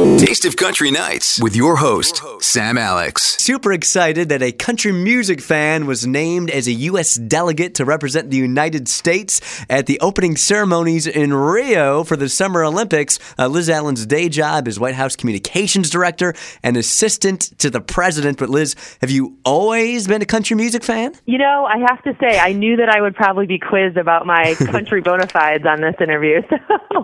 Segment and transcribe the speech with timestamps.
[0.00, 3.36] Taste of Country Nights with your host, Sam Alex.
[3.36, 7.16] Super excited that a country music fan was named as a U.S.
[7.16, 12.64] delegate to represent the United States at the opening ceremonies in Rio for the Summer
[12.64, 13.18] Olympics.
[13.38, 16.32] Uh, Liz Allen's day job is White House Communications Director
[16.62, 18.38] and assistant to the president.
[18.38, 21.12] But Liz, have you always been a country music fan?
[21.26, 24.24] You know, I have to say, I knew that I would probably be quizzed about
[24.24, 26.40] my country bona fides on this interview.
[26.90, 27.02] So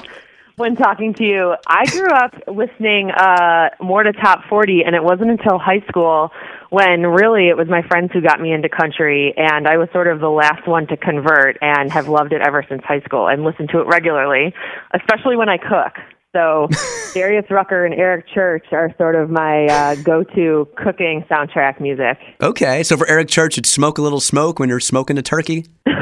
[0.56, 1.54] when talking to you.
[1.66, 6.30] I grew up listening uh, more to top 40, and it wasn't until high school
[6.70, 10.08] when really it was my friends who got me into country, and I was sort
[10.08, 13.44] of the last one to convert and have loved it ever since high school and
[13.44, 14.54] listen to it regularly,
[14.94, 15.94] especially when I cook.
[16.34, 16.68] So
[17.14, 22.18] Darius Rucker and Eric Church are sort of my uh, go-to cooking soundtrack music.
[22.42, 25.66] Okay, so for Eric Church, it's smoke a little smoke when you're smoking a turkey.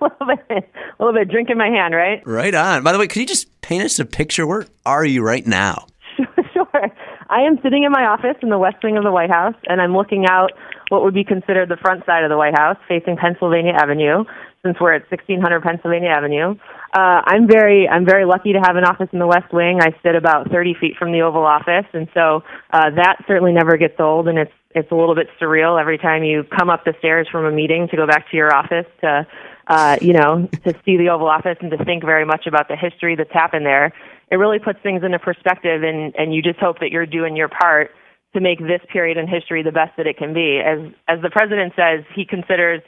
[0.00, 1.30] a little bit, a little bit.
[1.30, 2.22] Drink in my hand, right?
[2.26, 2.82] Right on.
[2.82, 4.46] By the way, could you just paint us a picture?
[4.46, 5.86] Where are you right now?
[6.52, 6.90] sure.
[7.30, 9.80] I am sitting in my office in the west wing of the White House, and
[9.80, 10.52] I'm looking out
[10.88, 14.24] what would be considered the front side of the White House, facing Pennsylvania Avenue,
[14.64, 16.56] since we're at 1600 Pennsylvania Avenue.
[16.96, 19.80] Uh, I'm very, I'm very lucky to have an office in the West Wing.
[19.82, 23.76] I sit about 30 feet from the Oval Office, and so uh, that certainly never
[23.76, 26.92] gets old, and it's it's a little bit surreal every time you come up the
[26.98, 29.26] stairs from a meeting to go back to your office to
[29.68, 32.76] uh, you know, to see the Oval Office and to think very much about the
[32.76, 33.92] history that's happened there.
[34.30, 37.48] It really puts things into perspective, and, and you just hope that you're doing your
[37.48, 37.90] part
[38.34, 40.60] to make this period in history the best that it can be.
[40.64, 42.82] As as the president says, he considers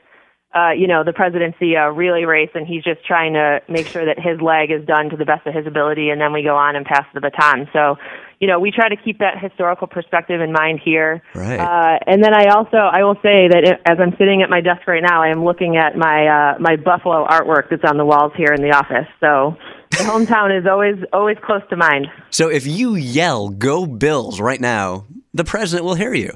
[0.55, 4.05] uh, you know, the presidency a relay race, and he's just trying to make sure
[4.05, 6.57] that his leg is done to the best of his ability, and then we go
[6.57, 7.69] on and pass the baton.
[7.73, 7.97] So,
[8.41, 11.23] you know, we try to keep that historical perspective in mind here.
[11.35, 11.61] Right.
[11.61, 14.63] Uh, and then I also, I will say that it, as I'm sitting at my
[14.63, 18.05] desk right now, I am looking at my uh, my Buffalo artwork that's on the
[18.05, 19.07] walls here in the office.
[19.21, 19.57] So.
[19.91, 22.07] The hometown is always always close to mind.
[22.31, 25.05] So if you yell "Go Bills" right now,
[25.35, 26.33] the president will hear you.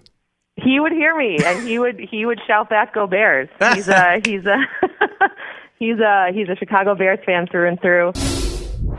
[0.56, 4.20] He would hear me, and he would he would shout back, "Go Bears!" He's a
[4.24, 4.56] he's a
[5.78, 8.43] he's a he's a Chicago Bears fan through and through.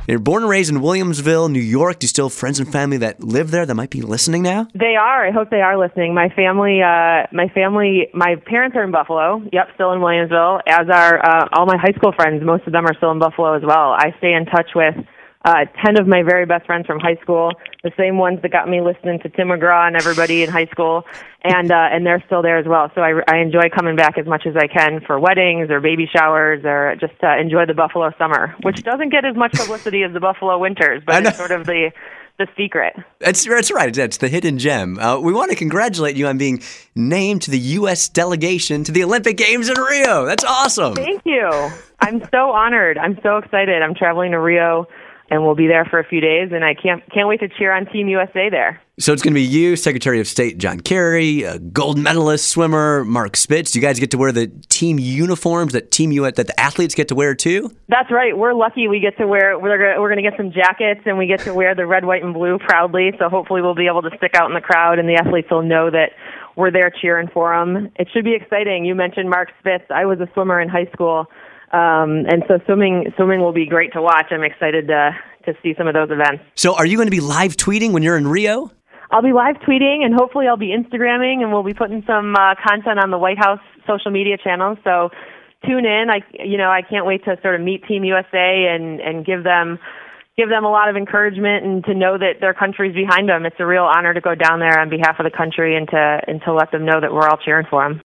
[0.08, 1.98] You're born and raised in Williamsville, New York.
[1.98, 4.68] Do you still have friends and family that live there that might be listening now?
[4.76, 5.28] They are.
[5.28, 6.14] I hope they are listening.
[6.14, 9.42] My family, uh, my family, my parents are in Buffalo.
[9.52, 10.62] Yep, still in Williamsville.
[10.68, 12.44] As are uh, all my high school friends.
[12.46, 13.94] Most of them are still in Buffalo as well.
[13.98, 14.94] I stay in touch with
[15.45, 17.51] uh, 10 of my very best friends from high school,
[17.83, 21.03] the same ones that got me listening to Tim McGraw and everybody in high school,
[21.44, 22.91] and uh, and they're still there as well.
[22.95, 26.09] So I, I enjoy coming back as much as I can for weddings or baby
[26.11, 30.13] showers or just to enjoy the Buffalo summer, which doesn't get as much publicity as
[30.13, 31.91] the Buffalo winters, but it's sort of the
[32.39, 32.95] the secret.
[33.19, 33.94] That's that's right.
[33.94, 34.97] That's the hidden gem.
[34.97, 36.63] Uh, we want to congratulate you on being
[36.95, 38.09] named to the U.S.
[38.09, 40.25] delegation to the Olympic Games in Rio.
[40.25, 40.95] That's awesome.
[40.95, 41.69] Thank you.
[42.00, 42.97] I'm so honored.
[42.97, 43.83] I'm so excited.
[43.83, 44.88] I'm traveling to Rio
[45.30, 46.50] and we'll be there for a few days.
[46.52, 48.81] And I can't can't wait to cheer on Team USA there.
[48.97, 53.03] So it's going to be you, Secretary of State John Kerry, a gold medalist swimmer
[53.03, 53.72] Mark Spitz.
[53.72, 56.96] Do you guys get to wear the team uniforms that team U that the athletes
[56.96, 57.72] get to wear too?
[57.90, 58.38] That's right.
[58.38, 58.88] We're lucky.
[58.88, 59.59] We get to wear.
[59.59, 62.24] We're we're going to get some jackets, and we get to wear the red, white,
[62.24, 63.12] and blue proudly.
[63.19, 65.63] So hopefully, we'll be able to stick out in the crowd, and the athletes will
[65.63, 66.12] know that
[66.56, 67.92] we're there cheering for them.
[67.96, 68.86] It should be exciting.
[68.86, 69.86] You mentioned Mark Spitz.
[69.90, 71.28] I was a swimmer in high school.
[71.72, 74.28] Um, and so swimming swimming will be great to watch.
[74.32, 75.12] I'm excited to
[75.46, 76.44] to see some of those events.
[76.56, 78.72] So, are you going to be live tweeting when you're in Rio?
[79.12, 82.56] I'll be live tweeting, and hopefully, I'll be Instagramming, and we'll be putting some uh,
[82.66, 84.78] content on the White House social media channels.
[84.84, 85.10] So,
[85.66, 86.10] tune in.
[86.10, 89.44] I you know I can't wait to sort of meet Team USA and and give
[89.44, 89.80] them
[90.38, 93.46] give them a lot of encouragement and to know that their country's behind them.
[93.46, 96.19] It's a real honor to go down there on behalf of the country and to
[96.28, 98.01] and to let them know that we're all cheering for them.